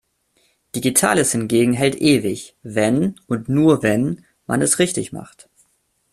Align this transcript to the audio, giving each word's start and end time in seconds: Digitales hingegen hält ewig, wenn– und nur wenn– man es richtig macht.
Digitales 0.73 1.31
hingegen 1.33 1.73
hält 1.73 1.93
ewig, 1.97 2.55
wenn– 2.63 3.19
und 3.27 3.49
nur 3.49 3.83
wenn– 3.83 4.25
man 4.47 4.63
es 4.63 4.79
richtig 4.79 5.11
macht. 5.13 5.47